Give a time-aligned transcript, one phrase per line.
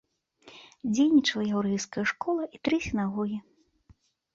[0.93, 3.37] Дзейнічала яўрэйская школа і тры сінагогі.